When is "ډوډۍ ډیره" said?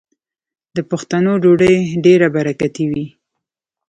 1.43-2.27